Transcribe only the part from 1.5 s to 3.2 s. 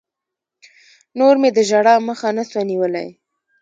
د ژړا مخه نه سوه نيولى.